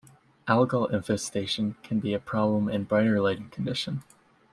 Algal 0.47 0.91
infestation 0.91 1.75
can 1.83 1.99
be 1.99 2.15
a 2.15 2.19
problem 2.19 2.67
in 2.67 2.85
brighter 2.85 3.21
lighting 3.21 3.49
condition. 3.51 4.01